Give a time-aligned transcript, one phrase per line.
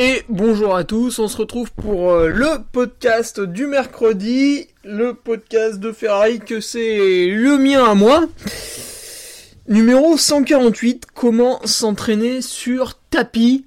[0.00, 5.80] Et bonjour à tous, on se retrouve pour euh, le podcast du mercredi, le podcast
[5.80, 8.28] de Ferrari que c'est le mien à moi.
[9.66, 13.66] Numéro 148, comment s'entraîner sur tapis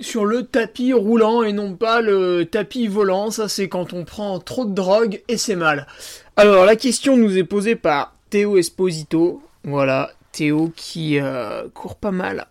[0.00, 4.40] sur le tapis roulant et non pas le tapis volant, ça c'est quand on prend
[4.40, 5.86] trop de drogue et c'est mal.
[6.34, 12.10] Alors la question nous est posée par Théo Esposito, voilà, Théo qui euh, court pas
[12.10, 12.48] mal,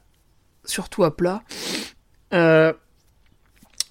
[0.64, 1.44] surtout à plat.
[2.34, 2.72] Euh,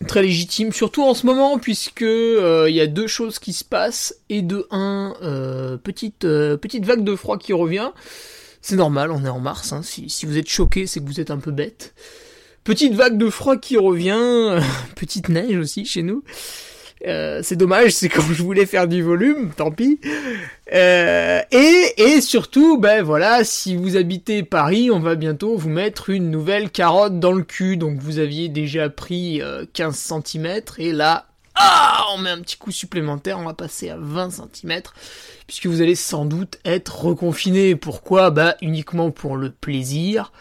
[0.06, 3.64] très légitime, surtout en ce moment puisque euh, il y a deux choses qui se
[3.64, 7.90] passent et de un euh, petite euh, petite vague de froid qui revient.
[8.60, 9.72] C'est normal, on est en mars.
[9.72, 9.82] Hein.
[9.82, 11.94] Si, si, vous êtes choqué, c'est que vous êtes un peu bête.
[12.62, 14.60] Petite vague de froid qui revient,
[14.94, 16.22] petite neige aussi chez nous.
[17.06, 20.00] Euh, c'est dommage, c'est quand je voulais faire du volume, tant pis.
[20.72, 26.10] Euh, et, et surtout, ben voilà, si vous habitez Paris, on va bientôt vous mettre
[26.10, 27.76] une nouvelle carotte dans le cul.
[27.76, 29.42] Donc vous aviez déjà pris
[29.72, 33.96] 15 cm et là, ah, on met un petit coup supplémentaire, on va passer à
[33.98, 34.82] 20 cm,
[35.46, 37.76] puisque vous allez sans doute être reconfiné.
[37.76, 38.30] Pourquoi?
[38.30, 40.32] Bah uniquement pour le plaisir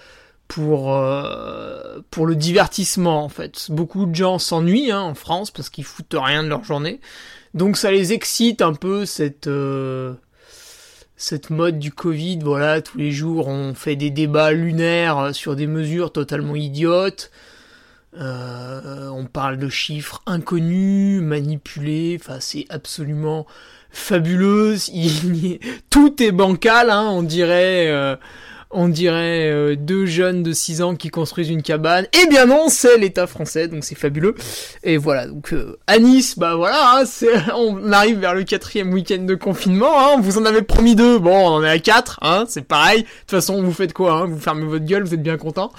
[0.51, 3.67] pour euh, pour le divertissement en fait.
[3.69, 6.99] Beaucoup de gens s'ennuient hein, en France parce qu'ils foutent rien de leur journée.
[7.53, 10.13] Donc ça les excite un peu cette euh,
[11.15, 12.39] cette mode du Covid.
[12.43, 17.31] Voilà, tous les jours on fait des débats lunaires sur des mesures totalement idiotes.
[18.17, 22.17] Euh, on parle de chiffres inconnus, manipulés.
[22.19, 23.47] Enfin, c'est absolument
[23.89, 24.75] fabuleux.
[25.89, 28.17] tout est bancal, hein, on dirait.
[28.73, 32.07] On dirait euh, deux jeunes de 6 ans qui construisent une cabane.
[32.21, 34.35] Eh bien non, c'est l'État français, donc c'est fabuleux.
[34.83, 37.03] Et voilà, donc euh, à Nice, bah voilà, hein,
[37.55, 39.99] on arrive vers le quatrième week-end de confinement.
[39.99, 43.03] Hein, vous en avez promis deux, bon, on en est à quatre, hein, c'est pareil.
[43.03, 45.71] De toute façon, vous faites quoi hein, Vous fermez votre gueule, vous êtes bien content.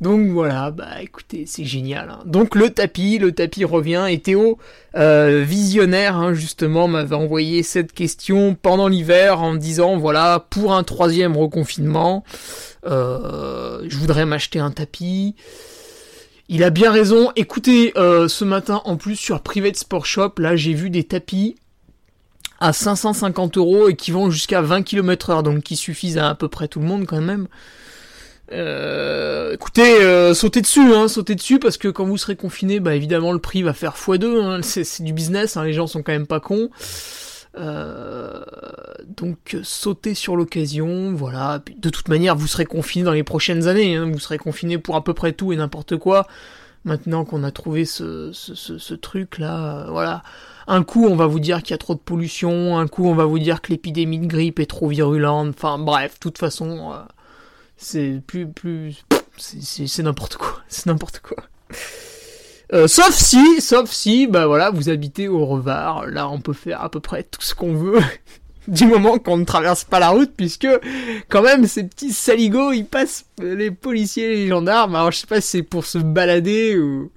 [0.00, 2.10] Donc voilà, bah écoutez, c'est génial.
[2.10, 2.20] Hein.
[2.24, 4.06] Donc le tapis, le tapis revient.
[4.08, 4.58] Et Théo,
[4.94, 10.72] euh, visionnaire, hein, justement, m'avait envoyé cette question pendant l'hiver en me disant, voilà, pour
[10.72, 12.22] un troisième reconfinement,
[12.86, 15.34] euh, je voudrais m'acheter un tapis.
[16.48, 17.32] Il a bien raison.
[17.34, 21.56] Écoutez, euh, ce matin, en plus, sur Private Sport Shop, là, j'ai vu des tapis
[22.60, 26.34] à 550 euros et qui vont jusqu'à 20 km heure, donc qui suffisent à à
[26.34, 27.48] peu près tout le monde quand même.
[28.52, 32.94] Euh, écoutez, euh, sautez dessus, hein, sautez dessus parce que quand vous serez confiné, bah
[32.94, 34.42] évidemment le prix va faire x2.
[34.42, 36.70] Hein, c'est du business, hein, les gens sont quand même pas cons.
[37.56, 38.40] Euh,
[39.06, 41.60] donc sautez sur l'occasion, voilà.
[41.76, 43.96] De toute manière, vous serez confiné dans les prochaines années.
[43.96, 46.26] Hein, vous serez confiné pour à peu près tout et n'importe quoi.
[46.84, 50.22] Maintenant qu'on a trouvé ce, truc là, euh, voilà.
[50.68, 52.78] Un coup, on va vous dire qu'il y a trop de pollution.
[52.78, 55.54] Un coup, on va vous dire que l'épidémie de grippe est trop virulente.
[55.56, 57.02] Enfin, bref, toute façon, euh,
[57.78, 59.04] c'est plus plus
[59.38, 60.60] c'est n'importe quoi.
[60.68, 61.36] C'est n'importe quoi.
[62.74, 66.82] Euh, sauf si sauf si bah voilà vous habitez au Revard là on peut faire
[66.82, 68.00] à peu près tout ce qu'on veut
[68.68, 70.68] du moment qu'on ne traverse pas la route puisque
[71.30, 74.96] quand même ces petits saligots ils passent les policiers et les gendarmes.
[74.96, 77.10] Alors je sais pas si c'est pour se balader ou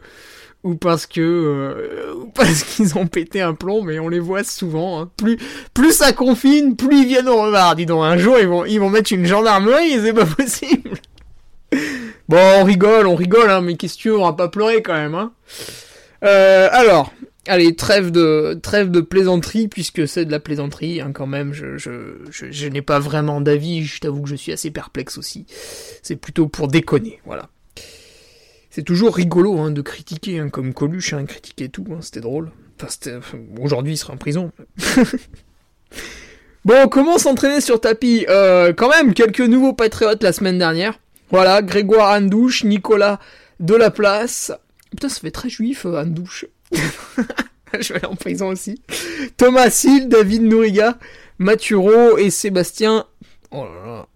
[0.63, 4.44] ou parce que euh, ou parce qu'ils ont pété un plomb mais on les voit
[4.44, 5.12] souvent hein.
[5.18, 5.38] plus
[5.74, 8.80] plus ça confine plus ils viennent au revard dis donc un jour ils vont ils
[8.80, 10.92] vont mettre une gendarmerie c'est pas possible
[12.30, 14.81] bon on rigole on rigole hein mais qu'est-ce que tu veux on va pas pleurer
[14.81, 15.31] quand même hein
[16.24, 17.12] euh, alors
[17.48, 21.54] allez, trêve de trêve de plaisanterie puisque c'est de la plaisanterie hein, quand même.
[21.54, 23.84] Je je, je, je n'ai pas vraiment d'avis.
[23.84, 25.46] Je t'avoue que je suis assez perplexe aussi.
[26.02, 27.50] C'est plutôt pour déconner, voilà.
[28.72, 31.86] C'est toujours rigolo hein, de critiquer, hein, comme Coluche, hein, critiquer tout.
[32.00, 32.52] C'était drôle.
[32.82, 34.52] Enfin, aujourd'hui il sera en prison.
[36.66, 38.26] bon, comment s'entraîner sur tapis?
[38.30, 41.00] Euh, Quand même quelques nouveaux patriotes la semaine dernière.
[41.30, 43.20] Voilà, Grégoire Andouche, Nicolas
[43.60, 44.54] Delaplace.
[44.90, 46.46] Putain, ça fait très juif, euh, Andouche.
[47.80, 48.82] je vais aller en prison aussi.
[49.36, 50.98] Thomas Hill, David Nouriga,
[51.40, 53.06] Maturo et Sébastien.
[53.52, 54.08] Oh là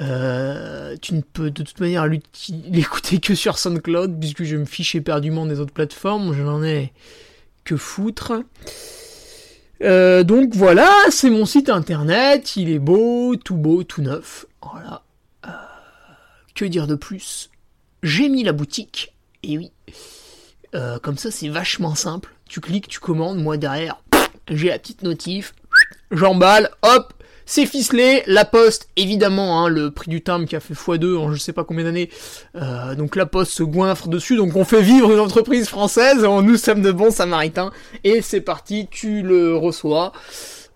[0.00, 2.08] Euh, tu ne peux de toute manière
[2.70, 6.94] l'écouter que sur SoundCloud puisque je me fiche éperdument des autres plateformes, je n'en ai
[7.64, 8.32] que foutre.
[9.82, 14.44] Euh, donc voilà, c'est mon site internet, il est beau, tout beau, tout neuf.
[14.62, 15.02] Voilà.
[16.54, 17.50] Que dire de plus?
[18.02, 19.72] J'ai mis la boutique, et oui.
[20.74, 22.34] Euh, comme ça c'est vachement simple.
[22.48, 24.02] Tu cliques, tu commandes, moi derrière,
[24.48, 25.54] j'ai la petite notif,
[26.10, 27.12] j'emballe, hop,
[27.46, 31.32] c'est ficelé, la poste, évidemment, hein, le prix du timbre qui a fait x2 en
[31.32, 32.08] je sais pas combien d'années,
[32.54, 36.56] euh, donc la poste se goinfre dessus, donc on fait vivre une entreprise française, nous
[36.56, 37.72] sommes de bons samaritains,
[38.04, 40.12] et c'est parti, tu le reçois.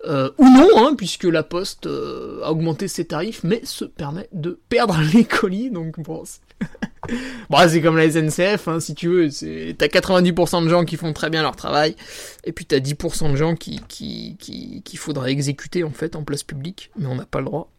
[0.07, 4.29] Euh, ou non, hein, puisque la Poste euh, a augmenté ses tarifs, mais se permet
[4.33, 5.97] de perdre les colis, donc
[7.51, 9.29] bon, c'est comme la SNCF, hein, si tu veux,
[9.75, 11.97] t'as 90% de gens qui font très bien leur travail,
[12.45, 16.23] et puis t'as 10% de gens qui, qui, qui, qu'il faudra exécuter en fait en
[16.23, 17.71] place publique, mais on n'a pas le droit,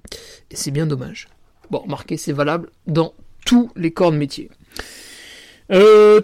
[0.51, 1.27] et c'est bien dommage.
[1.69, 3.13] Bon, remarquez, c'est valable dans
[3.45, 4.49] tous les corps de métier.
[5.71, 6.21] Euh,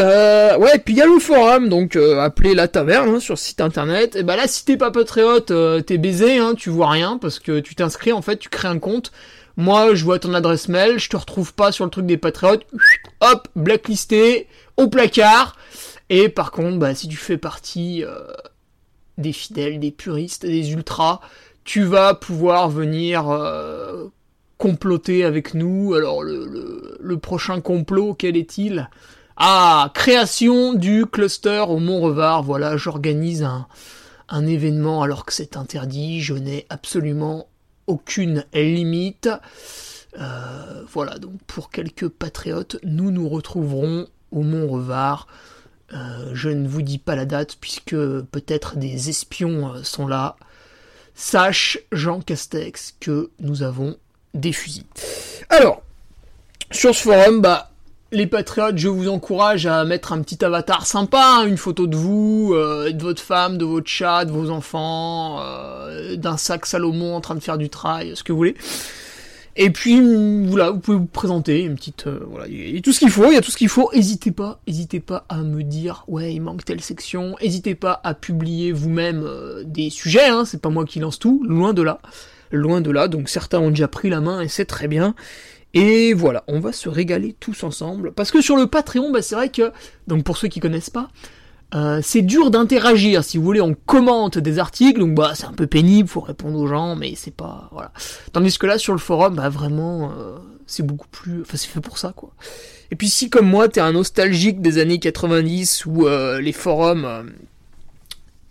[0.00, 3.38] ouais, et puis il y a le forum, donc euh, appelé la taverne hein, sur
[3.38, 4.16] site internet.
[4.16, 7.38] Et bah là, si t'es pas patriote, euh, t'es baisé, hein, tu vois rien parce
[7.38, 9.12] que tu t'inscris en fait, tu crées un compte.
[9.56, 12.66] Moi, je vois ton adresse mail, je te retrouve pas sur le truc des patriotes.
[13.20, 15.56] Hop, blacklisté, au placard.
[16.08, 18.32] Et par contre, bah si tu fais partie euh,
[19.18, 21.20] des fidèles, des puristes, des ultras,
[21.64, 23.24] tu vas pouvoir venir
[24.60, 25.94] comploter avec nous.
[25.94, 28.88] Alors le, le, prochain complot, quel est-il?
[29.42, 32.42] Ah, création du cluster au Mont-Revard.
[32.42, 36.20] Voilà, j'organise un, événement alors que c'est interdit.
[36.20, 37.48] Je n'ai absolument
[37.86, 39.30] aucune limite.
[40.18, 45.26] Euh, voilà, donc pour quelques patriotes, nous nous retrouverons au Mont-Revard.
[45.94, 50.36] Euh, je ne vous dis pas la date puisque peut-être des espions euh, sont là.
[51.14, 53.96] Sache, Jean Castex, que nous avons
[54.34, 54.84] des fusils.
[55.48, 55.80] Alors,
[56.70, 57.69] sur ce forum, bah,
[58.12, 61.96] les patriotes, je vous encourage à mettre un petit avatar sympa, hein, une photo de
[61.96, 67.14] vous, euh, de votre femme, de votre chat, de vos enfants, euh, d'un sac Salomon
[67.14, 68.56] en train de faire du trail, ce que vous voulez.
[69.56, 70.00] Et puis
[70.46, 73.10] voilà, vous pouvez vous présenter une petite euh, voilà, il y a tout ce qu'il
[73.10, 73.90] faut, il y a tout ce qu'il faut.
[73.94, 77.36] N'hésitez pas, n'hésitez pas à me dire ouais, il manque telle section.
[77.42, 79.28] N'hésitez pas à publier vous-même
[79.64, 82.00] des sujets hein, c'est pas moi qui lance tout, loin de là
[82.52, 85.14] loin de là, donc certains ont déjà pris la main et c'est très bien.
[85.74, 88.12] Et voilà, on va se régaler tous ensemble.
[88.12, 89.72] Parce que sur le Patreon, bah, c'est vrai que,
[90.06, 91.08] donc pour ceux qui connaissent pas,
[91.74, 93.22] euh, c'est dur d'interagir.
[93.22, 96.58] Si vous voulez, on commente des articles, donc bah c'est un peu pénible, faut répondre
[96.58, 97.92] aux gens, mais c'est pas voilà.
[98.32, 101.80] Tandis que là sur le forum, bah vraiment, euh, c'est beaucoup plus, enfin c'est fait
[101.80, 102.32] pour ça quoi.
[102.90, 107.30] Et puis si comme moi t'es un nostalgique des années 90 où euh, les forums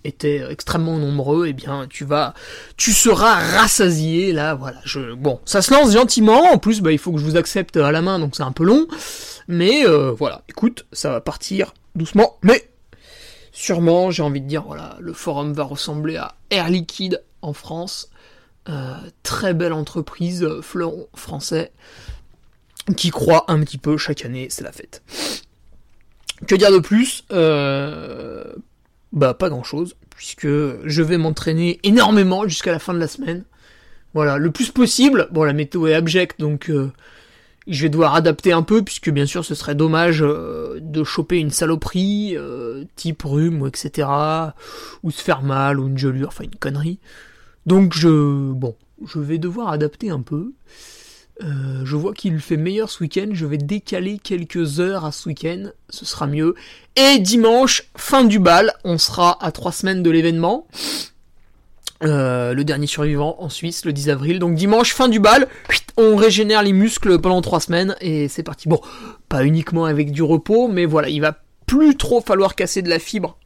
[0.04, 2.34] étaient extrêmement nombreux, eh bien tu vas,
[2.78, 4.78] tu seras rassasié là, voilà.
[4.86, 6.52] Je, bon, ça se lance gentiment.
[6.52, 8.52] En plus, bah, il faut que je vous accepte à la main, donc c'est un
[8.52, 8.88] peu long.
[9.48, 12.70] Mais euh, voilà, écoute, ça va partir doucement, mais
[13.52, 18.10] sûrement, j'ai envie de dire, voilà, le forum va ressembler à Air Liquide en France.
[18.68, 21.72] Euh, très belle entreprise, fleuron français,
[22.96, 25.02] qui croit un petit peu chaque année, c'est la fête.
[26.48, 28.54] Que dire de plus euh,
[29.12, 33.44] bah pas grand chose, puisque je vais m'entraîner énormément jusqu'à la fin de la semaine.
[34.14, 35.28] Voilà, le plus possible.
[35.32, 36.92] Bon, la météo est abjecte, donc euh,
[37.68, 41.38] Je vais devoir adapter un peu, puisque bien sûr ce serait dommage euh, de choper
[41.38, 42.36] une saloperie,
[42.96, 44.08] type rhume, ou etc.
[45.04, 47.00] Ou se faire mal, ou une gelure, enfin une connerie.
[47.66, 48.52] Donc je...
[48.52, 48.76] Bon,
[49.06, 50.54] je vais devoir adapter un peu.
[51.42, 55.30] Euh, je vois qu'il fait meilleur ce week-end, je vais décaler quelques heures à ce
[55.30, 56.54] week-end, ce sera mieux.
[56.98, 60.68] Et dimanche, fin du bal, on sera à trois semaines de l'événement.
[62.04, 64.40] Euh, le dernier survivant en Suisse, le 10 avril.
[64.40, 65.48] Donc dimanche, fin du bal,
[65.98, 68.68] on régénère les muscles pendant trois semaines et c'est parti.
[68.68, 68.82] Bon,
[69.30, 73.00] pas uniquement avec du repos, mais voilà, il va plus trop falloir casser de la
[73.00, 73.39] fibre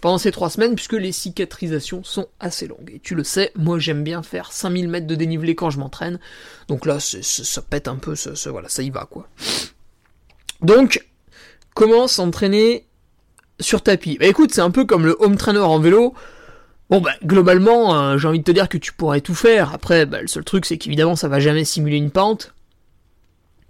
[0.00, 2.92] pendant ces trois semaines puisque les cicatrisations sont assez longues.
[2.94, 6.18] Et tu le sais, moi j'aime bien faire 5000 mètres de dénivelé quand je m'entraîne.
[6.68, 9.28] Donc là, ça pète un peu, ça, voilà, ça y va quoi.
[10.62, 11.06] Donc,
[11.74, 12.86] comment s'entraîner
[13.58, 14.18] sur tapis?
[14.18, 16.14] Bah écoute, c'est un peu comme le home trainer en vélo.
[16.90, 19.72] Bon bah globalement, euh, j'ai envie de te dire que tu pourrais tout faire.
[19.72, 22.54] Après, bah, le seul truc c'est qu'évidemment ça va jamais simuler une pente.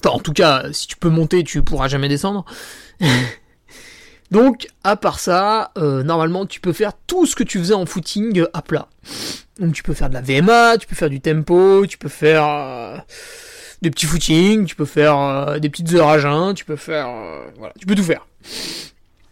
[0.02, 2.44] Enfin en tout cas, si tu peux monter, tu pourras jamais descendre.
[4.30, 7.84] Donc, à part ça, euh, normalement, tu peux faire tout ce que tu faisais en
[7.84, 8.88] footing à plat.
[9.58, 12.46] Donc, tu peux faire de la VMA, tu peux faire du tempo, tu peux faire
[12.46, 12.96] euh,
[13.82, 17.08] des petits footings, tu peux faire euh, des petites heures à tu peux faire...
[17.58, 18.26] voilà, tu peux tout faire.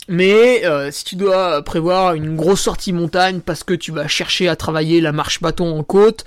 [0.08, 4.56] Mais si tu dois prévoir une grosse sortie montagne parce que tu vas chercher à
[4.56, 6.24] travailler la marche bâton en côte,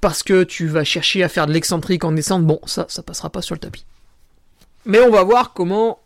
[0.00, 3.30] parce que tu vas chercher à faire de l'excentrique en descente, bon, ça, ça passera
[3.30, 3.84] pas sur le tapis.
[4.86, 5.98] Mais on va voir comment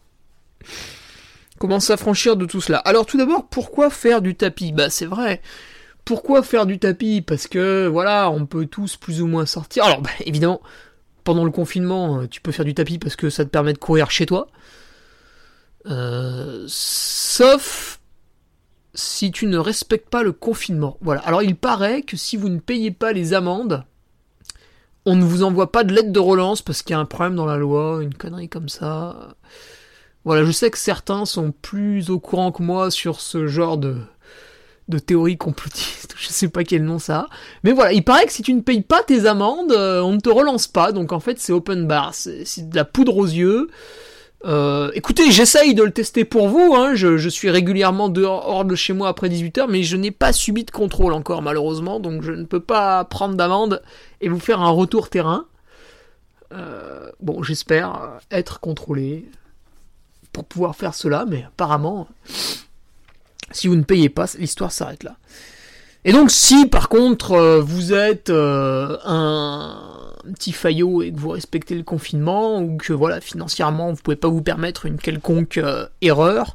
[1.59, 2.79] Comment s'affranchir de tout cela?
[2.79, 4.73] Alors tout d'abord, pourquoi faire du tapis?
[4.73, 5.43] Bah c'est vrai.
[6.05, 7.21] Pourquoi faire du tapis?
[7.21, 9.85] Parce que voilà, on peut tous plus ou moins sortir.
[9.85, 10.61] Alors bah, évidemment,
[11.25, 13.79] pendant le confinement, euh, tu peux faire du tapis parce que ça te permet de
[13.79, 14.49] courir chez toi.
[15.87, 18.01] Euh, sauf
[18.95, 20.97] si tu ne respectes pas le confinement.
[21.01, 21.21] Voilà.
[21.23, 23.85] Alors il paraît que si vous ne payez pas les amendes,
[25.07, 27.37] on ne vous envoie pas de lettre de relance parce qu'il y a un problème
[27.37, 29.37] dans la loi, une connerie comme ça.
[30.29, 33.97] Voilà, je sais que certains sont plus au courant que moi sur ce genre de,
[34.89, 37.27] de théorie complotiste, je sais pas quel nom ça a.
[37.65, 40.21] Mais voilà, il paraît que si tu ne payes pas tes amendes, euh, on ne
[40.21, 43.71] te relance pas, donc en fait c'est open bar, c'est de la poudre aux yeux.
[44.45, 46.95] Euh, écoutez, j'essaye de le tester pour vous, hein.
[46.95, 50.65] je, suis régulièrement dehors hors de chez moi après 18h, mais je n'ai pas subi
[50.65, 53.83] de contrôle encore malheureusement, donc je ne peux pas prendre d'amende
[54.21, 55.47] et vous faire un retour terrain.
[56.53, 59.27] Euh, bon, j'espère être contrôlé
[60.33, 62.09] pour pouvoir faire cela, mais apparemment,
[63.51, 65.17] si vous ne payez pas, l'histoire s'arrête là.
[66.05, 71.31] Et donc si par contre euh, vous êtes euh, un petit faillot et que vous
[71.31, 75.87] respectez le confinement ou que voilà financièrement vous pouvez pas vous permettre une quelconque euh,
[76.01, 76.55] erreur,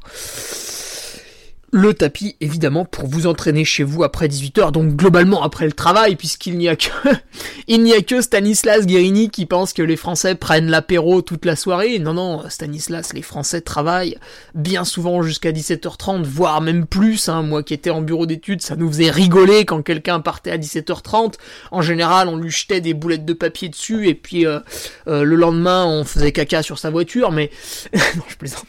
[1.74, 6.14] le tapis évidemment pour vous entraîner chez vous après 18h, donc globalement après le travail,
[6.14, 6.88] puisqu'il n'y a que
[7.66, 11.56] il n'y a que Stanislas Guérini qui pense que les Français prennent l'apéro toute la
[11.56, 11.98] soirée.
[11.98, 14.16] Non non, Stanislas, les Français travaillent
[14.54, 17.28] bien souvent jusqu'à 17h30, voire même plus.
[17.28, 17.42] Hein.
[17.42, 21.34] Moi qui étais en bureau d'études, ça nous faisait rigoler quand quelqu'un partait à 17h30.
[21.72, 24.60] En général, on lui jetait des boulettes de papier dessus et puis euh,
[25.08, 27.32] euh, le lendemain, on faisait caca sur sa voiture.
[27.32, 27.50] Mais
[27.94, 28.66] non, je plaisante.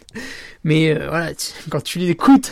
[0.64, 1.34] Mais euh, voilà,
[1.70, 2.52] quand tu l'écoutes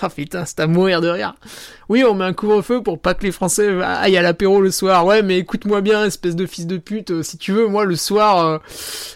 [0.00, 1.34] ah putain, c'est à mourir de rire.
[1.88, 5.06] Oui, on met un couvre-feu pour pas que les Français aillent à l'apéro le soir.
[5.06, 7.10] Ouais, mais écoute-moi bien, espèce de fils de pute.
[7.10, 8.58] Euh, si tu veux, moi le soir, euh,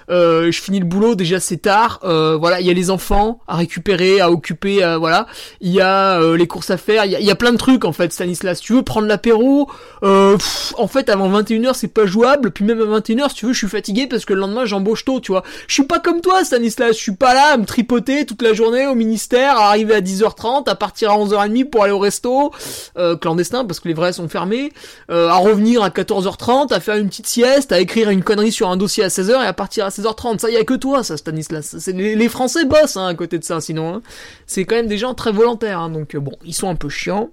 [0.08, 1.14] euh, je finis le boulot.
[1.14, 2.00] Déjà c'est tard.
[2.02, 4.78] voilà, il y a les enfants à récupérer, à occuper.
[4.98, 5.26] voilà,
[5.60, 7.04] il y a les courses à faire.
[7.04, 8.58] Il y, a, plein de trucs en fait, Stanislas.
[8.58, 9.70] Si tu veux prendre l'apéro,
[10.02, 12.52] en fait avant 21h c'est pas jouable.
[12.52, 15.04] Puis même à 21h, si tu veux, je suis fatigué parce que le lendemain j'embauche
[15.04, 15.20] tôt.
[15.20, 16.96] Tu vois, je suis pas comme toi, Stanislas.
[16.96, 20.00] Je suis pas là à me tripoter toute la journée au ministère, à arriver à
[20.00, 22.50] 10h30, à partir à 11h30 pour aller au resto
[22.96, 24.72] euh, clandestin parce que les vrais sont fermés,
[25.10, 28.68] euh, à revenir à 14h30, à faire une petite sieste, à écrire une connerie sur
[28.68, 30.38] un dossier à 16h et à partir à 16h30.
[30.38, 31.76] Ça y a que toi, ça, Stanislas.
[31.88, 33.94] Les, Français bossent hein, à côté de ça, sinon.
[33.94, 34.02] Hein.
[34.46, 36.88] C'est quand même des gens très volontaires, hein, donc euh, bon, ils sont un peu
[36.88, 37.30] chiants.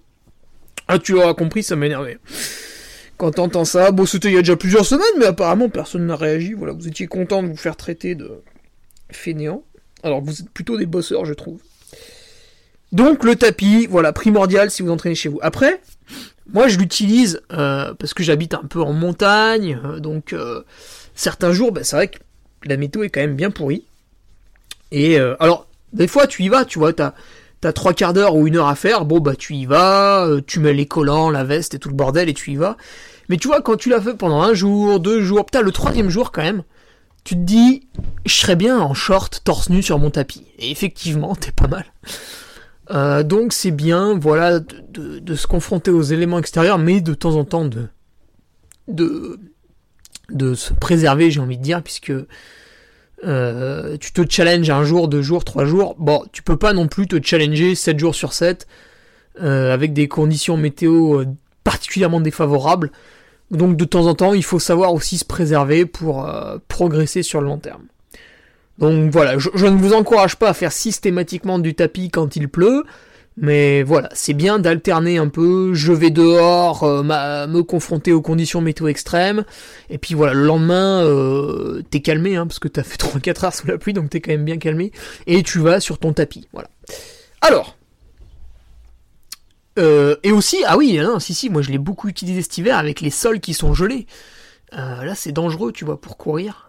[0.88, 2.18] Ah, tu l'auras compris, ça m'énervait.
[3.18, 6.16] Quand t'entends ça, bon, c'était il y a déjà plusieurs semaines, mais apparemment personne n'a
[6.16, 6.54] réagi.
[6.54, 8.42] Voilà, vous étiez content de vous faire traiter de
[9.12, 9.64] fainéant.
[10.04, 11.62] Alors vous êtes plutôt des bosseurs, je trouve.
[12.92, 15.40] Donc le tapis, voilà, primordial si vous entraînez chez vous.
[15.42, 15.82] Après,
[16.52, 20.64] moi je l'utilise euh, parce que j'habite un peu en montagne, euh, donc euh,
[21.16, 22.18] certains jours, ben, c'est vrai que
[22.66, 23.86] la météo est quand même bien pourrie.
[24.92, 27.14] Et alors, des fois tu y vas, tu vois, t'as
[27.62, 30.60] t'as trois quarts d'heure ou une heure à faire, bon bah tu y vas, tu
[30.60, 32.76] mets les collants, la veste et tout le bordel et tu y vas.
[33.28, 36.10] Mais tu vois, quand tu l'as fait pendant un jour, deux jours, putain le troisième
[36.10, 36.64] jour quand même,
[37.24, 37.88] tu te dis,
[38.26, 40.46] je serais bien en short, torse nu sur mon tapis.
[40.58, 41.86] Et effectivement, t'es pas mal.
[42.92, 47.46] Euh, donc c'est bien, voilà, de, se confronter aux éléments extérieurs, mais de temps en
[47.46, 47.88] temps de,
[48.88, 49.40] de,
[50.32, 52.14] de se préserver, j'ai envie de dire, puisque
[53.26, 55.96] euh, tu te challenges un jour, deux jours, trois jours.
[55.98, 58.68] Bon, tu peux pas non plus te challenger 7 jours sur 7
[59.42, 61.26] euh, avec des conditions météo euh,
[61.64, 62.92] particulièrement défavorables.
[63.52, 66.30] Donc de temps en temps, il faut savoir aussi se préserver pour
[66.68, 67.82] progresser sur le long terme.
[68.80, 72.86] Donc voilà, je, ne vous encourage pas à faire systématiquement du tapis quand il pleut.
[73.42, 78.60] Mais voilà, c'est bien d'alterner un peu, je vais dehors, euh, me confronter aux conditions
[78.60, 79.46] météo extrêmes,
[79.90, 83.54] et puis voilà, le lendemain, euh, t'es calmé, hein, parce que t'as fait 3-4 heures
[83.54, 84.92] sous la pluie, donc t'es quand même bien calmé,
[85.26, 86.70] et tu vas sur ton tapis, voilà.
[87.40, 87.78] Alors,
[89.78, 92.78] euh, et aussi, ah oui, non, si si, moi je l'ai beaucoup utilisé cet hiver
[92.78, 94.06] avec les sols qui sont gelés.
[94.74, 96.69] là c'est dangereux, tu vois, pour courir.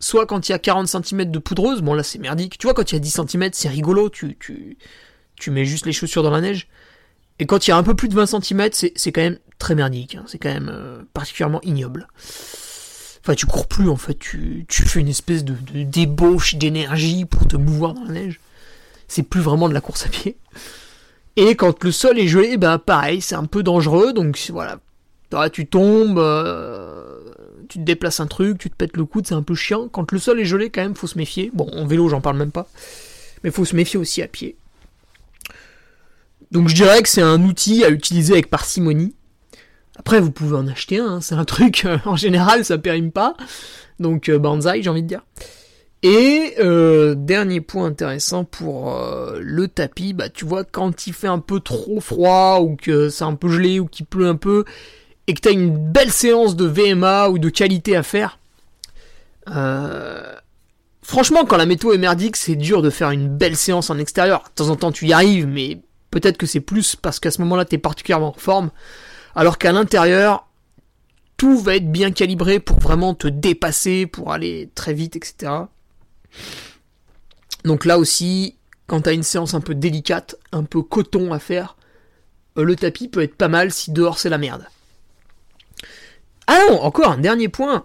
[0.00, 2.58] Soit quand il y a 40 cm de poudreuse, bon là c'est merdique.
[2.58, 4.78] Tu vois, quand il y a 10 cm, c'est rigolo, tu, tu,
[5.36, 6.68] tu mets juste les chaussures dans la neige.
[7.38, 9.74] Et quand il y a un peu plus de 20 cm, c'est quand même très
[9.74, 10.14] merdique.
[10.16, 10.24] Hein.
[10.26, 12.08] C'est quand même euh, particulièrement ignoble.
[13.20, 14.18] Enfin, tu cours plus en fait.
[14.18, 18.40] Tu, tu fais une espèce de, débauche d'énergie pour te mouvoir dans la neige.
[19.06, 20.36] C'est plus vraiment de la course à pied.
[21.36, 24.12] Et quand le sol est gelé, bah pareil, c'est un peu dangereux.
[24.12, 24.80] Donc voilà,
[25.50, 27.07] tu tombes, euh,
[27.68, 29.88] tu te déplaces un truc, tu te pètes le coude, c'est un peu chiant.
[29.88, 31.50] Quand le sol est gelé, quand même, faut se méfier.
[31.54, 32.68] Bon, en vélo, j'en parle même pas.
[33.44, 34.56] Mais faut se méfier aussi à pied.
[36.50, 39.14] Donc je dirais que c'est un outil à utiliser avec parcimonie.
[39.98, 41.20] Après, vous pouvez en acheter un, hein.
[41.20, 43.34] c'est un truc, euh, en général, ça périme pas.
[43.98, 45.24] Donc, euh, banzai, j'ai envie de dire.
[46.04, 48.96] Et euh, dernier point intéressant pour
[49.40, 53.24] le tapis, bah tu vois quand il fait un peu trop froid ou que c'est
[53.24, 54.64] un peu gelé ou qu'il pleut un peu
[55.28, 58.40] et que t'as une belle séance de VMA ou de qualité à faire.
[61.02, 64.42] franchement, quand la météo est merdique, c'est dur de faire une belle séance en extérieur.
[64.42, 65.78] De temps en temps, tu y arrives, mais
[66.10, 68.70] Peut-être que c'est plus parce qu'à ce moment-là, tu es particulièrement en forme.
[69.34, 70.46] Alors qu'à l'intérieur,
[71.36, 75.52] tout va être bien calibré pour vraiment te dépasser, pour aller très vite, etc.
[77.64, 78.56] Donc là aussi,
[78.86, 81.76] quand tu as une séance un peu délicate, un peu coton à faire,
[82.56, 84.66] euh, le tapis peut être pas mal si dehors c'est la merde.
[86.48, 87.84] Ah non, encore un dernier point.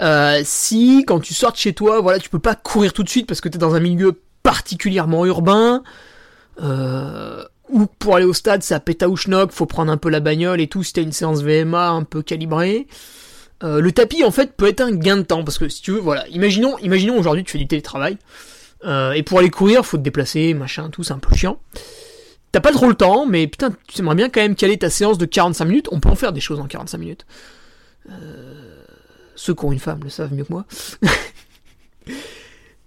[0.00, 3.08] Euh, si quand tu sors de chez toi, voilà, tu peux pas courir tout de
[3.08, 5.82] suite parce que tu es dans un milieu particulièrement urbain,
[6.62, 10.60] euh, ou pour aller au stade, c'est à Pétaouchnok, faut prendre un peu la bagnole
[10.60, 12.86] et tout, si t'as une séance VMA un peu calibrée.
[13.62, 15.90] Euh, le tapis, en fait, peut être un gain de temps, parce que si tu
[15.92, 18.16] veux, voilà, imaginons, imaginons aujourd'hui tu fais du télétravail,
[18.84, 21.60] euh, et pour aller courir, faut te déplacer, machin, tout, c'est un peu chiant.
[22.52, 25.18] T'as pas trop le temps, mais putain, tu aimerais bien quand même caler ta séance
[25.18, 27.26] de 45 minutes, on peut en faire des choses en 45 minutes.
[28.08, 28.84] Euh,
[29.36, 30.64] ceux qui ont une femme le savent mieux que moi.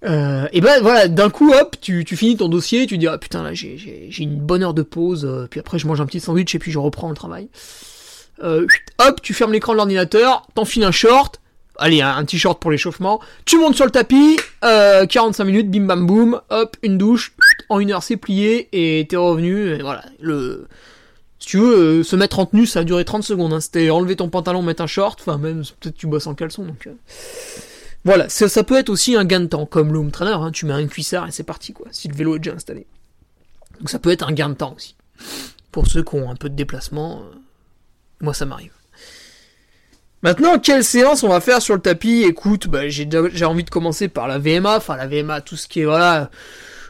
[0.06, 3.42] Euh, et ben voilà, d'un coup, hop, tu, finis ton dossier, tu dis ah putain
[3.42, 6.54] là j'ai une bonne heure de pause, euh, puis après je mange un petit sandwich
[6.54, 7.48] et puis je reprends le travail.
[8.42, 11.40] Hop, tu fermes l'écran de l'ordinateur, t'enfiles un short,
[11.78, 16.42] allez un, t-shirt pour l'échauffement, tu montes sur le tapis, 45 minutes, bim bam boum,
[16.50, 17.34] hop, une douche,
[17.70, 20.68] en une heure c'est plié et t'es revenu, et voilà, le...
[21.44, 23.52] Si tu veux, se mettre en tenue, ça a duré 30 secondes.
[23.52, 23.60] Hein.
[23.60, 26.64] C'était enlever ton pantalon, mettre un short, enfin même peut-être tu bosses en caleçon.
[26.64, 26.88] Donc,
[28.06, 30.66] voilà, ça, peut être aussi un gain de temps, comme le home trainer, hein, tu
[30.66, 32.88] mets un cuissard et c'est parti, quoi, si le vélo est déjà installé.
[33.78, 34.96] Donc ça peut être un gain de temps aussi.
[35.74, 37.36] Pour ceux qui ont un peu de déplacement, euh,
[38.22, 38.72] moi ça m'arrive.
[40.22, 42.24] Maintenant, quelle séance on va faire sur le tapis?
[42.24, 45.82] Écoute, bah, j'ai envie de commencer par la VMA, enfin la VMA, tout ce qui
[45.82, 46.32] est, voilà,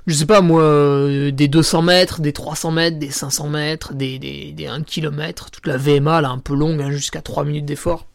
[0.08, 4.20] je sais pas moi, euh, des 200 mètres, des 300 mètres, des 500 mètres, des,
[4.20, 7.66] des, des 1 km, toute la VMA, là, un peu longue, hein, jusqu'à 3 minutes
[7.66, 8.06] d'effort,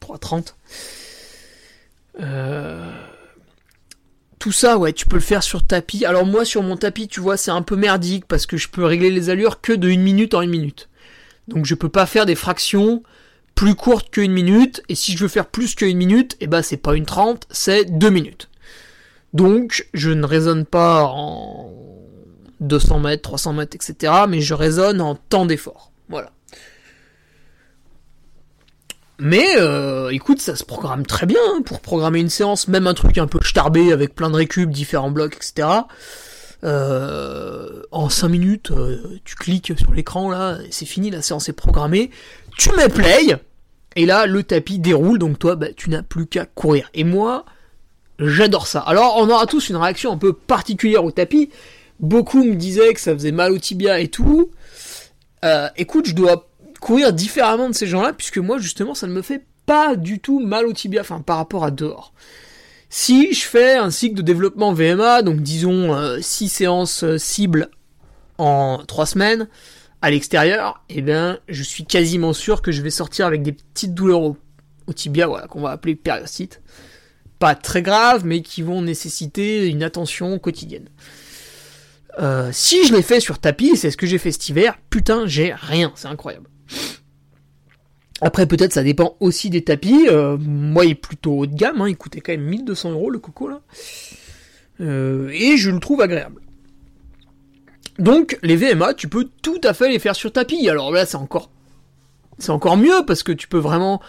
[0.00, 0.54] 3.30.
[2.20, 2.90] Euh,
[4.40, 6.04] tout ça, ouais, tu peux le faire sur tapis.
[6.04, 8.84] Alors moi, sur mon tapis, tu vois, c'est un peu merdique parce que je peux
[8.84, 10.88] régler les allures que de une minute en une minute.
[11.46, 13.02] Donc je peux pas faire des fractions
[13.54, 14.82] plus courtes qu'une minute.
[14.88, 17.46] Et si je veux faire plus qu'une minute, et eh ben c'est pas une 30,
[17.50, 18.49] c'est deux minutes.
[19.32, 21.72] Donc je ne raisonne pas en
[22.60, 24.12] 200 mètres, 300 mètres, etc.
[24.28, 25.92] Mais je raisonne en temps d'effort.
[26.08, 26.30] Voilà.
[29.18, 32.94] Mais euh, écoute, ça se programme très bien hein, pour programmer une séance, même un
[32.94, 35.68] truc un peu starbé avec plein de récup, différents blocs, etc.
[36.64, 41.54] Euh, en 5 minutes, euh, tu cliques sur l'écran là, c'est fini, la séance est
[41.54, 42.10] programmée.
[42.56, 43.36] Tu mets play,
[43.94, 46.90] et là le tapis déroule, donc toi bah, tu n'as plus qu'à courir.
[46.94, 47.44] Et moi,
[48.28, 48.80] j'adore ça.
[48.80, 51.50] Alors on aura tous une réaction un peu particulière au tapis.
[51.98, 54.50] Beaucoup me disaient que ça faisait mal au tibia et tout.
[55.76, 59.44] écoute, je dois courir différemment de ces gens-là, puisque moi, justement, ça ne me fait
[59.66, 62.12] pas du tout mal au tibia, enfin, par rapport à dehors.
[62.88, 67.68] Si je fais un cycle de développement VMA, donc disons 6 euh, séances euh, cibles
[68.38, 69.48] en 3 semaines,
[70.02, 73.94] à l'extérieur, eh bien, je suis quasiment sûr que je vais sortir avec des petites
[73.94, 74.36] douleurs au,
[74.86, 76.62] au tibia, voilà, qu'on va appeler périostite.
[77.40, 80.88] Pas très grave, mais qui vont nécessiter une attention quotidienne.
[82.20, 85.26] Euh, si je l'ai fait sur tapis, c'est ce que j'ai fait cet hiver, putain,
[85.26, 86.48] j'ai rien, c'est incroyable.
[88.20, 90.06] Après, peut-être ça dépend aussi des tapis.
[90.08, 93.10] Euh, moi, il est plutôt haut de gamme, hein, il coûtait quand même 1200 euros
[93.10, 93.62] le coco là.
[94.80, 96.42] Euh, et je le trouve agréable.
[97.98, 100.68] Donc, les VMA, tu peux tout à fait les faire sur tapis.
[100.68, 101.50] Alors là, c'est encore,
[102.38, 104.00] c'est encore mieux parce que tu peux vraiment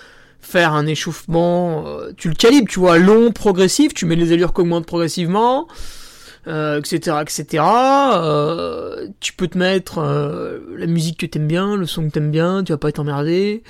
[0.41, 1.85] faire un échauffement.
[2.17, 3.93] tu le calibres, tu vois, long, progressif.
[3.93, 5.67] Tu mets les allures qui augmentent progressivement
[6.47, 7.63] etc., euh, etc.
[8.15, 12.31] Euh, tu peux te mettre euh, la musique que t'aimes bien, le son que t'aimes
[12.31, 13.63] bien, tu vas pas être emmerdé.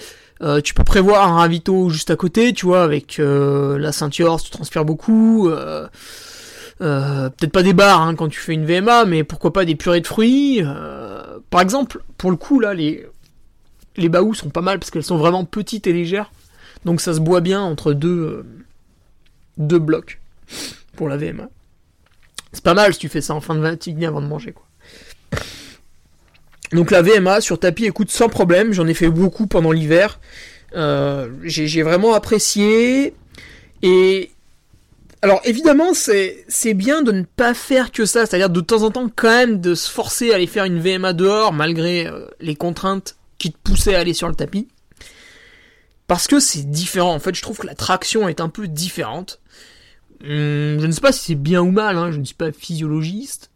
[0.64, 4.86] tu peux prévoir un ravito juste à côté, tu vois, avec la ceinture tu transpires
[4.86, 5.50] beaucoup.
[6.80, 10.02] Peut-être pas des barres hein, quand tu fais une VMA, mais pourquoi pas des purées
[10.02, 10.64] de fruits.
[11.50, 13.06] par exemple, pour le coup là, les
[13.98, 16.32] les baous sont pas mal parce qu'elles sont vraiment petites et légères,
[16.86, 18.46] donc ça se boit bien entre deux
[19.58, 20.20] deux blocs
[20.96, 21.50] pour la VMA.
[22.54, 24.66] C'est pas mal si tu fais ça en fin de matinée avant de manger, quoi.
[26.74, 30.20] Donc la VMA sur tapis, écoute, sans problème, j'en ai fait beaucoup pendant l'hiver.
[30.76, 33.14] Euh, j'ai vraiment apprécié.
[33.82, 34.32] Et
[35.22, 39.10] alors évidemment, c'est bien de ne pas faire que ça, c'est-à-dire de temps en temps
[39.14, 43.18] quand même de se forcer à aller faire une VMA dehors malgré euh, les contraintes
[43.38, 44.68] qui te poussaient à aller sur le tapis.
[46.12, 49.40] Parce que c'est différent, en fait je trouve que la traction est un peu différente.
[50.22, 52.52] Hum, je ne sais pas si c'est bien ou mal, hein, je ne suis pas
[52.52, 53.50] physiologiste.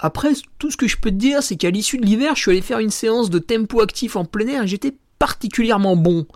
[0.00, 2.50] Après, tout ce que je peux te dire, c'est qu'à l'issue de l'hiver, je suis
[2.50, 6.26] allé faire une séance de tempo actif en plein air et j'étais particulièrement bon.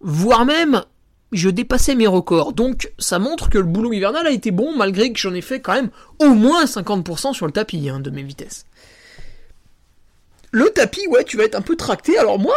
[0.00, 0.84] Voire même,
[1.32, 2.54] je dépassais mes records.
[2.54, 5.60] Donc, ça montre que le boulot hivernal a été bon, malgré que j'en ai fait
[5.60, 8.64] quand même au moins 50% sur le tapis hein, de mes vitesses.
[10.50, 12.16] Le tapis, ouais, tu vas être un peu tracté.
[12.16, 12.56] Alors moi,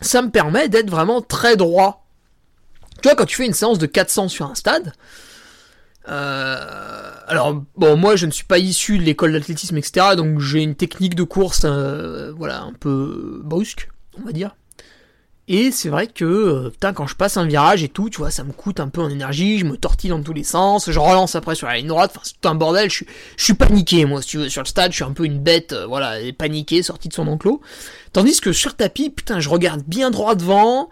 [0.00, 2.00] ça me permet d'être vraiment très droit
[3.00, 4.92] tu vois, quand tu fais une séance de 400 sur un stade,
[6.08, 10.16] euh, alors bon, moi je ne suis pas issu de l'école d'athlétisme, etc.
[10.16, 14.54] Donc j'ai une technique de course, euh, voilà, un peu brusque, on va dire.
[15.52, 18.30] Et c'est vrai que, euh, putain, quand je passe un virage et tout, tu vois,
[18.30, 20.98] ça me coûte un peu en énergie, je me tortille dans tous les sens, je
[21.00, 23.04] relance après sur la ligne droite, enfin c'est tout un bordel, je
[23.36, 25.74] suis, paniqué, moi, si tu veux, sur le stade, je suis un peu une bête,
[25.88, 27.60] voilà, paniquée, sortie de son enclos.
[28.12, 30.88] Tandis que sur tapis, putain, je regarde bien droit devant,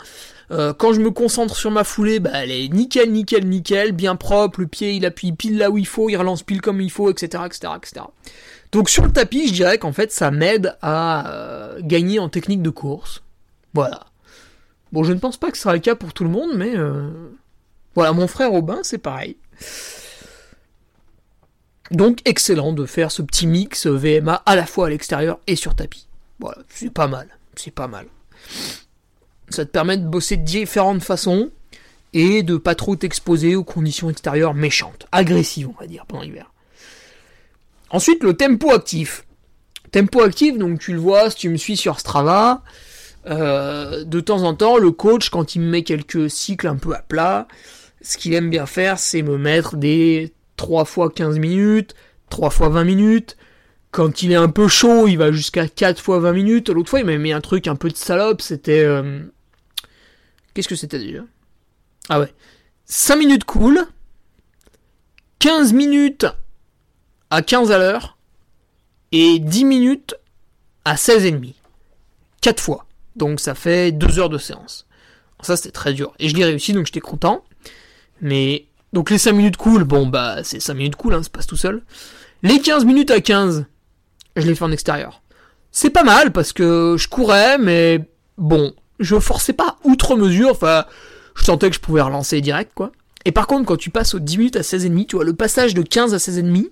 [0.50, 4.16] euh, quand je me concentre sur ma foulée, bah, elle est nickel, nickel, nickel, bien
[4.16, 6.90] propre, le pied il appuie pile là où il faut, il relance pile comme il
[6.90, 8.06] faut, etc., etc., etc.
[8.72, 12.62] Donc sur le tapis, je dirais qu'en fait ça m'aide à euh, gagner en technique
[12.62, 13.22] de course.
[13.72, 14.07] Voilà.
[14.92, 16.77] Bon, je ne pense pas que ce sera le cas pour tout le monde, mais
[16.77, 17.11] euh,
[17.94, 19.37] voilà, mon frère Aubin, c'est pareil.
[21.90, 25.74] Donc excellent de faire ce petit mix VMA à la fois à l'extérieur et sur
[25.74, 26.07] tapis.
[26.38, 28.07] Voilà, c'est pas mal, c'est pas mal.
[29.48, 31.51] Ça te permet de bosser de différentes façons
[32.12, 36.53] et de pas trop t'exposer aux conditions extérieures méchantes, agressives, on va dire, pendant l'hiver.
[37.90, 39.24] Ensuite, le tempo actif.
[39.90, 42.62] Tempo actif, donc tu le vois, si tu me suis sur Strava,
[43.28, 46.94] euh, de temps en temps, le coach, quand il me met quelques cycles un peu
[46.94, 47.46] à plat,
[48.00, 51.94] ce qu'il aime bien faire, c'est me mettre des 3 fois 15 minutes,
[52.30, 53.36] 3 fois 20 minutes.
[53.90, 56.68] Quand il est un peu chaud, il va jusqu'à 4 fois 20 minutes.
[56.68, 58.84] L'autre fois, il m'a mis un truc un peu de salope, c'était...
[58.84, 59.20] Euh,
[60.54, 61.20] Qu'est-ce que c'était déjà?
[62.08, 62.32] Ah ouais.
[62.86, 63.86] 5 minutes cool,
[65.38, 66.26] 15 minutes
[67.30, 68.18] à 15 à l'heure,
[69.12, 70.16] et 10 minutes
[70.84, 71.54] à 16,5.
[72.40, 72.88] 4 fois.
[73.18, 74.87] Donc ça fait 2 heures de séance.
[75.40, 76.14] Ça c'était très dur.
[76.18, 77.44] Et je l'ai réussi, donc j'étais content.
[78.20, 78.64] Mais.
[78.94, 81.59] Donc les 5 minutes cool, bon bah c'est 5 minutes cool, hein, ça passe tout
[81.59, 81.83] seul.
[82.42, 83.66] Les 15 minutes à 15,
[84.37, 85.20] je l'ai fait en extérieur.
[85.72, 90.87] C'est pas mal parce que je courais, mais bon, je forçais pas outre mesure, enfin,
[91.35, 92.92] je sentais que je pouvais relancer direct, quoi.
[93.24, 95.74] Et par contre, quand tu passes aux 10 minutes à 16,5, tu vois, le passage
[95.74, 96.70] de 15 à 16,5,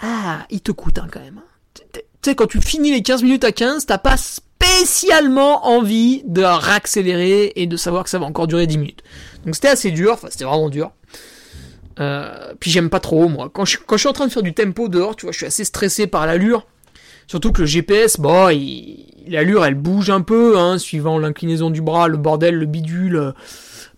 [0.00, 1.40] ah, il te coûte, hein, quand même.
[1.92, 4.16] Tu sais, quand tu finis les 15 minutes à 15, t'as pas
[4.76, 9.02] spécialement envie de réaccélérer et de savoir que ça va encore durer 10 minutes.
[9.44, 10.92] Donc c'était assez dur, enfin, c'était vraiment dur.
[12.00, 13.50] Euh, puis j'aime pas trop, moi.
[13.52, 15.38] Quand je, quand je suis en train de faire du tempo dehors, tu vois, je
[15.38, 16.66] suis assez stressé par l'allure.
[17.26, 18.46] Surtout que le GPS, bon,
[19.28, 23.34] l'allure elle bouge un peu, hein, suivant l'inclinaison du bras, le bordel, le bidule.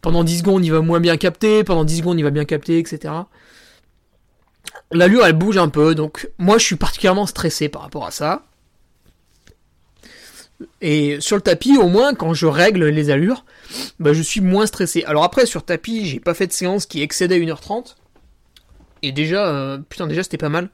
[0.00, 2.78] Pendant 10 secondes, il va moins bien capter, pendant 10 secondes, il va bien capter,
[2.78, 3.14] etc.
[4.92, 8.42] L'allure elle bouge un peu, donc moi je suis particulièrement stressé par rapport à ça.
[10.80, 13.44] Et sur le tapis, au moins, quand je règle les allures,
[13.98, 15.04] bah, je suis moins stressé.
[15.04, 17.96] Alors après, sur tapis, j'ai pas fait de séance qui excédait 1h30.
[19.02, 20.70] Et déjà, euh, putain, déjà c'était pas mal.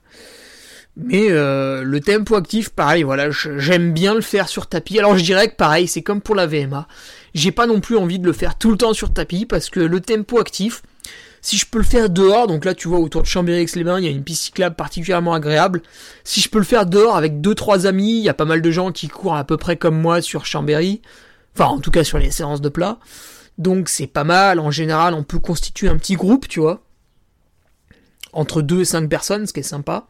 [0.97, 4.99] Mais euh, le tempo actif, pareil, voilà, j'aime bien le faire sur tapis.
[4.99, 6.87] Alors je dirais que pareil, c'est comme pour la VMA.
[7.35, 9.81] J'ai pas non plus envie de le faire tout le temps sur tapis parce que
[9.81, 10.83] le tempo actif,
[11.43, 14.09] si je peux le faire dehors, donc là tu vois autour de Chambéry-Aix-les-Bains, il y
[14.09, 15.83] a une piste cyclable particulièrement agréable.
[16.25, 18.63] Si je peux le faire dehors avec deux trois amis, il y a pas mal
[18.63, 21.01] de gens qui courent à peu près comme moi sur Chambéry,
[21.55, 22.99] enfin en tout cas sur les séances de plat.
[23.59, 24.59] Donc c'est pas mal.
[24.59, 26.83] En général, on peut constituer un petit groupe, tu vois,
[28.33, 30.07] entre deux et cinq personnes, ce qui est sympa.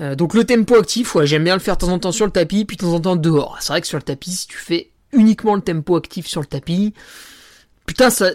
[0.00, 2.26] Euh, donc le tempo actif, ouais, j'aime bien le faire de temps en temps sur
[2.26, 3.56] le tapis, puis de temps en temps dehors.
[3.60, 6.46] C'est vrai que sur le tapis, si tu fais uniquement le tempo actif sur le
[6.46, 6.92] tapis,
[7.86, 8.30] putain, ça,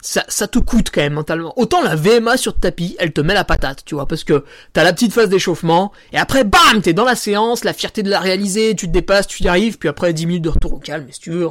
[0.00, 1.52] ça, ça te coûte quand même mentalement.
[1.58, 4.84] Autant la VMA sur tapis, elle te met la patate, tu vois, parce que t'as
[4.84, 8.20] la petite phase d'échauffement, et après, bam, t'es dans la séance, la fierté de la
[8.20, 11.06] réaliser, tu te dépasses, tu y arrives, puis après 10 minutes de retour au calme,
[11.10, 11.48] si tu veux,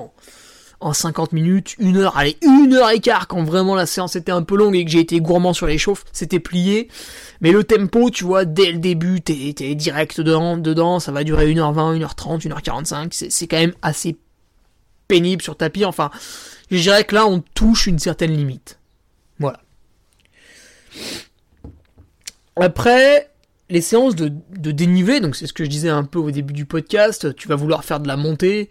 [0.79, 4.31] en 50 minutes, une heure, allez, une heure et quart quand vraiment la séance était
[4.31, 6.87] un peu longue et que j'ai été gourmand sur les chauffes, c'était plié.
[7.41, 11.23] Mais le tempo, tu vois, dès le début, t'es, t'es direct dedans, dedans, ça va
[11.23, 14.17] durer 1h20, 1h30, 1h45, c'est, c'est quand même assez
[15.07, 16.11] pénible sur tapis, enfin,
[16.71, 18.79] je dirais que là, on touche une certaine limite.
[19.39, 19.61] Voilà.
[22.55, 23.29] Après,
[23.69, 24.31] les séances de,
[24.71, 27.55] dénivelé, donc c'est ce que je disais un peu au début du podcast, tu vas
[27.55, 28.69] vouloir faire de la montée,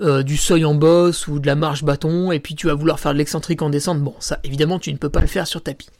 [0.00, 2.98] euh, du seuil en bosse ou de la marche bâton, et puis tu vas vouloir
[2.98, 4.00] faire de l'excentrique en descente.
[4.00, 5.90] Bon, ça, évidemment, tu ne peux pas le faire sur tapis.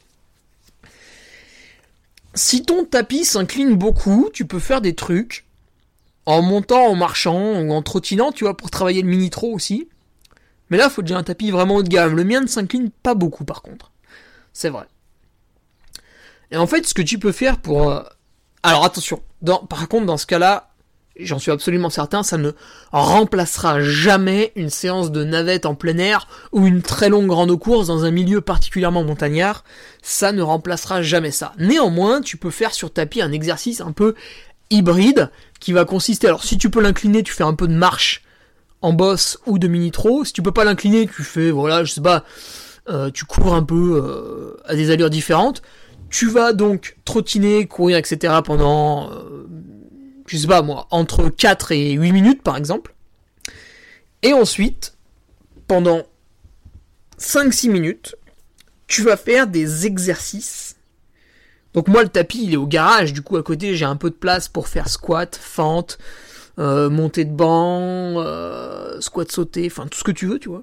[2.33, 5.45] Si ton tapis s'incline beaucoup, tu peux faire des trucs
[6.25, 9.87] en montant, en marchant ou en trottinant, tu vois, pour travailler le mini-tro aussi.
[10.73, 12.15] Mais là, il faut déjà un tapis vraiment haut de gamme.
[12.15, 13.91] Le mien ne s'incline pas beaucoup, par contre.
[14.53, 14.85] C'est vrai.
[16.49, 17.91] Et en fait, ce que tu peux faire pour...
[17.91, 18.01] Euh,
[18.63, 19.21] alors attention,
[19.69, 20.71] par contre, dans ce cas-là,
[21.19, 22.53] j'en suis absolument certain, ça ne
[22.91, 27.85] remplacera jamais une séance de navette en plein air ou une très longue grande course
[27.85, 29.65] dans un milieu particulièrement montagnard.
[30.01, 31.53] Ça ne remplacera jamais ça.
[31.59, 34.15] Néanmoins, tu peux faire sur tapis un exercice un peu
[34.71, 38.23] hybride qui va consister, alors si tu peux l'incliner, tu fais un peu de marche
[38.83, 40.25] en boss ou de mini-tro.
[40.25, 42.23] Si tu peux pas l'incliner, tu fais, voilà, je sais pas,
[42.89, 45.63] euh, tu cours un peu euh, à des allures différentes.
[46.09, 48.35] Tu vas donc trottiner, courir, etc.
[48.45, 49.47] pendant euh,
[50.27, 52.93] je sais pas moi, entre 4 et 8 minutes par exemple.
[54.21, 54.95] Et ensuite,
[55.67, 56.03] pendant
[57.19, 58.15] 5-6 minutes,
[58.87, 60.75] tu vas faire des exercices.
[61.73, 64.09] Donc moi le tapis il est au garage, du coup à côté j'ai un peu
[64.09, 65.97] de place pour faire squat, fente,
[66.59, 70.61] euh, montée de banc, euh, squat sauté, enfin tout ce que tu veux, tu vois.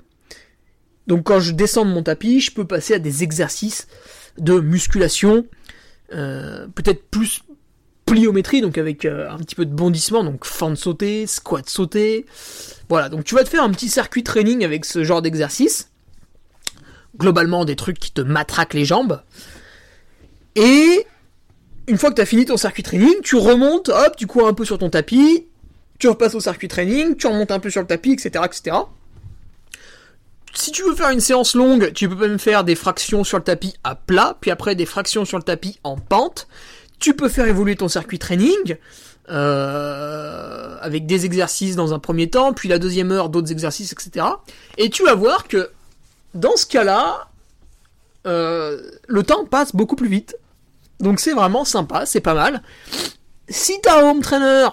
[1.06, 3.88] Donc quand je descends de mon tapis, je peux passer à des exercices
[4.38, 5.46] de musculation,
[6.14, 7.42] euh, peut-être plus
[8.06, 12.26] pliométrie, donc avec euh, un petit peu de bondissement, donc fente sauter, squat sauter.
[12.88, 15.90] Voilà, donc tu vas te faire un petit circuit training avec ce genre d'exercice.
[17.16, 19.22] Globalement, des trucs qui te matraquent les jambes.
[20.56, 21.06] Et
[21.86, 24.54] une fois que tu as fini ton circuit training, tu remontes, hop, tu cours un
[24.54, 25.46] peu sur ton tapis,
[26.00, 28.76] tu repasses au circuit training, tu remontes un peu sur le tapis, etc., etc.
[30.52, 33.44] Si tu veux faire une séance longue, tu peux même faire des fractions sur le
[33.44, 36.48] tapis à plat, puis après des fractions sur le tapis en pente,
[36.98, 38.76] tu peux faire évoluer ton circuit training
[39.28, 44.26] euh, avec des exercices dans un premier temps, puis la deuxième heure d'autres exercices, etc.
[44.76, 45.70] Et tu vas voir que
[46.34, 47.28] dans ce cas-là,
[48.26, 50.36] euh, le temps passe beaucoup plus vite.
[50.98, 52.62] Donc c'est vraiment sympa, c'est pas mal.
[53.48, 54.68] Si t'as un home trainer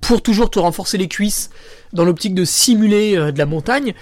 [0.00, 1.50] pour toujours te renforcer les cuisses
[1.92, 3.94] dans l'optique de simuler euh, de la montagne,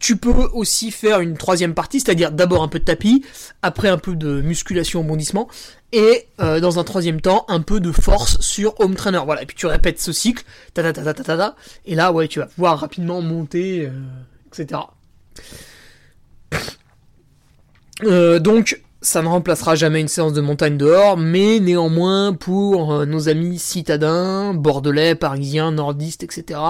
[0.00, 3.24] tu peux aussi faire une troisième partie, c'est-à-dire d'abord un peu de tapis,
[3.62, 5.46] après un peu de musculation au bondissement,
[5.92, 9.20] et euh, dans un troisième temps un peu de force sur home trainer.
[9.24, 12.12] Voilà, et puis tu répètes ce cycle, ta ta ta ta ta ta, et là
[12.12, 13.90] ouais tu vas pouvoir rapidement monter, euh,
[14.48, 14.80] etc.
[18.04, 23.28] Euh, donc ça ne remplacera jamais une séance de montagne dehors, mais néanmoins pour nos
[23.28, 26.60] amis citadins, bordelais, parisiens, nordistes, etc.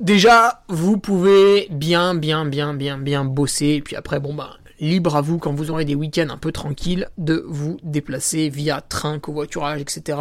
[0.00, 3.66] Déjà, vous pouvez bien, bien, bien, bien, bien bosser.
[3.66, 6.52] Et puis après, bon bah, libre à vous quand vous aurez des week-ends un peu
[6.52, 10.18] tranquilles de vous déplacer via train, covoiturage, etc.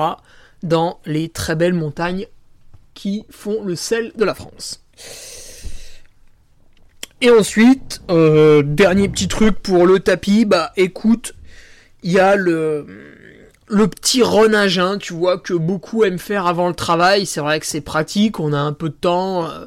[0.64, 2.26] dans les très belles montagnes
[2.96, 4.84] qui font le sel de la France.
[7.22, 11.34] Et ensuite, euh, dernier petit truc pour le tapis, bah écoute,
[12.04, 12.86] il y a le
[13.68, 17.26] le petit renage, tu vois, que beaucoup aiment faire avant le travail.
[17.26, 19.46] C'est vrai que c'est pratique, on a un peu de temps.
[19.46, 19.66] Euh,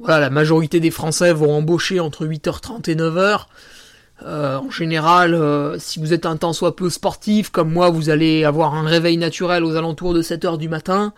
[0.00, 3.46] voilà, la majorité des Français vont embaucher entre 8h30 et 9h.
[4.24, 8.10] Euh, en général, euh, si vous êtes un temps soit peu sportif, comme moi, vous
[8.10, 11.12] allez avoir un réveil naturel aux alentours de 7h du matin.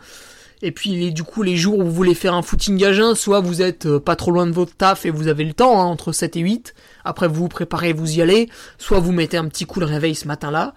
[0.63, 3.41] Et puis, du coup, les jours où vous voulez faire un footing à jeun, soit
[3.41, 6.13] vous êtes pas trop loin de votre taf et vous avez le temps, hein, entre
[6.13, 6.75] 7 et 8.
[7.05, 8.49] Après, vous vous préparez, vous y allez.
[8.79, 10.75] Soit vous mettez un petit coup de réveil ce matin-là.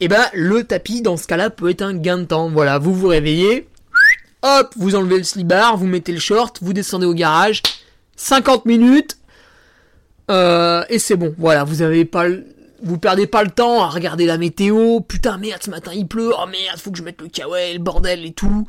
[0.00, 2.48] et ben le tapis dans ce cas-là peut être un gain de temps.
[2.48, 3.68] Voilà, vous vous réveillez,
[4.42, 7.62] hop, vous enlevez le slibard, vous mettez le short, vous descendez au garage,
[8.16, 9.18] 50 minutes,
[10.30, 11.34] euh, et c'est bon.
[11.38, 12.26] Voilà, vous avez pas
[12.84, 15.00] vous perdez pas le temps à regarder la météo.
[15.00, 16.32] Putain, merde, ce matin il pleut.
[16.36, 18.66] Oh merde, faut que je mette le kawaii, le bordel et tout.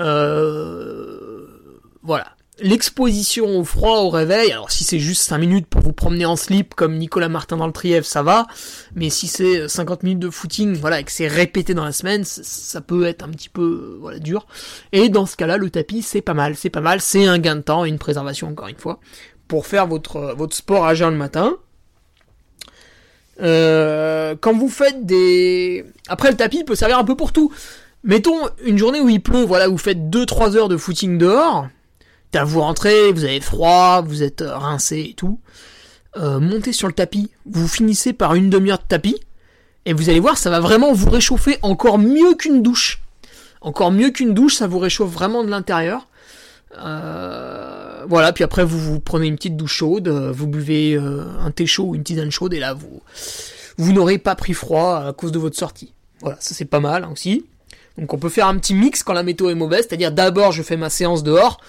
[0.00, 1.46] Euh,
[2.02, 2.26] voilà.
[2.60, 6.34] L'exposition au froid au réveil, alors si c'est juste 5 minutes pour vous promener en
[6.34, 8.48] slip comme Nicolas Martin dans le Trièvre, ça va.
[8.96, 12.24] Mais si c'est 50 minutes de footing, voilà, et que c'est répété dans la semaine,
[12.24, 14.48] ça peut être un petit peu euh, voilà dur.
[14.90, 17.54] Et dans ce cas-là, le tapis, c'est pas mal, c'est pas mal, c'est un gain
[17.54, 18.98] de temps et une préservation encore une fois
[19.46, 21.56] pour faire votre, votre sport à jeun le matin.
[23.40, 25.84] Euh, quand vous faites des...
[26.08, 27.52] Après le tapis peut servir un peu pour tout.
[28.08, 31.68] Mettons une journée où il pleut, voilà, vous faites 2-3 heures de footing dehors.
[32.30, 35.38] T'as vous rentrez, vous avez froid, vous êtes rincé et tout.
[36.16, 39.20] Euh, montez sur le tapis, vous finissez par une demi-heure de tapis,
[39.84, 43.02] et vous allez voir, ça va vraiment vous réchauffer encore mieux qu'une douche.
[43.60, 46.08] Encore mieux qu'une douche, ça vous réchauffe vraiment de l'intérieur.
[46.78, 51.24] Euh, voilà, puis après vous, vous prenez une petite douche chaude, euh, vous buvez euh,
[51.40, 53.02] un thé chaud ou une tisane chaude et là vous
[53.78, 55.92] vous n'aurez pas pris froid à cause de votre sortie.
[56.20, 57.44] Voilà, ça c'est pas mal hein, aussi.
[57.98, 60.62] Donc on peut faire un petit mix quand la météo est mauvaise, c'est-à-dire d'abord je
[60.62, 61.60] fais ma séance dehors,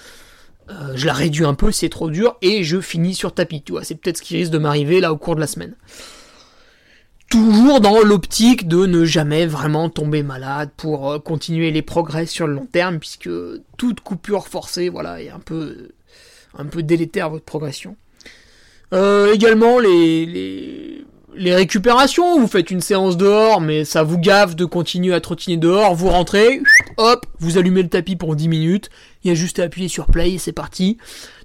[0.94, 3.60] je la réduis un peu, c'est trop dur, et je finis sur tapis.
[3.62, 5.74] Tu vois, c'est peut-être ce qui risque de m'arriver là au cours de la semaine
[7.30, 12.46] toujours dans l'optique de ne jamais vraiment tomber malade pour euh, continuer les progrès sur
[12.46, 13.30] le long terme, puisque
[13.78, 15.92] toute coupure forcée, voilà, est un peu,
[16.82, 17.96] délétère à votre progression.
[18.92, 24.64] Euh, également les, les récupérations, vous faites une séance dehors, mais ça vous gave de
[24.64, 26.60] continuer à trottiner dehors, vous rentrez,
[26.96, 28.90] hop, vous allumez le tapis pour 10 minutes,
[29.22, 30.98] il y a juste à appuyer sur play et c'est parti.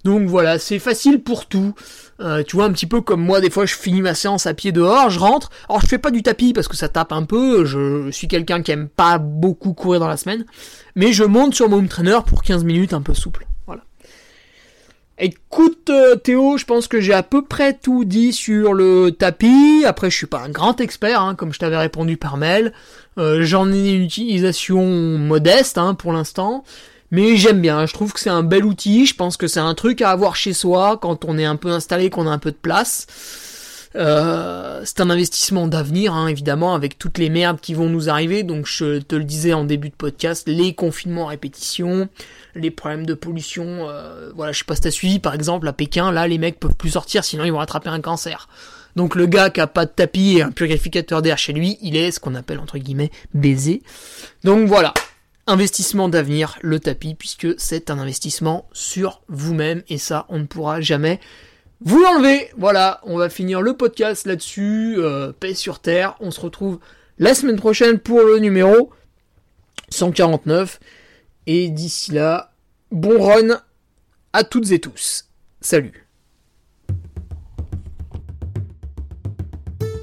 [0.03, 1.73] Donc voilà, c'est facile pour tout.
[2.19, 4.53] Euh, tu vois, un petit peu comme moi, des fois je finis ma séance à
[4.53, 5.49] pied dehors, je rentre.
[5.69, 8.61] Alors je fais pas du tapis parce que ça tape un peu, je suis quelqu'un
[8.61, 10.45] qui aime pas beaucoup courir dans la semaine,
[10.95, 13.45] mais je monte sur mon trainer pour 15 minutes un peu souple.
[15.17, 19.85] Écoute euh, Théo, je pense que j'ai à peu près tout dit sur le tapis.
[19.85, 22.73] Après, je suis pas un grand expert, hein, comme je t'avais répondu par mail.
[23.17, 24.85] Euh, j'en ai une utilisation
[25.17, 26.65] modeste hein, pour l'instant.
[27.11, 29.73] Mais j'aime bien, je trouve que c'est un bel outil, je pense que c'est un
[29.73, 32.51] truc à avoir chez soi quand on est un peu installé, qu'on a un peu
[32.51, 33.07] de place.
[33.95, 38.43] Euh, c'est un investissement d'avenir, hein, évidemment, avec toutes les merdes qui vont nous arriver.
[38.43, 42.09] Donc je te le disais en début de podcast, les confinements à répétition,
[42.55, 43.89] les problèmes de pollution.
[43.89, 46.59] Euh, voilà, je sais pas si t'as suivi, par exemple, à Pékin, là, les mecs
[46.59, 48.49] peuvent plus sortir, sinon ils vont attraper un cancer.
[48.95, 51.97] Donc le gars qui a pas de tapis et un purificateur d'air chez lui, il
[51.97, 53.81] est ce qu'on appelle entre guillemets baisé.
[54.45, 54.93] Donc voilà,
[55.47, 60.81] investissement d'avenir, le tapis, puisque c'est un investissement sur vous-même, et ça, on ne pourra
[60.81, 61.19] jamais
[61.81, 62.49] vous l'enlever.
[62.57, 66.79] Voilà, on va finir le podcast là-dessus, euh, paix sur terre, on se retrouve
[67.17, 68.91] la semaine prochaine pour le numéro
[69.89, 70.79] 149,
[71.47, 72.53] et d'ici là,
[72.91, 73.61] bon run
[74.33, 75.29] à toutes et tous.
[75.61, 76.04] Salut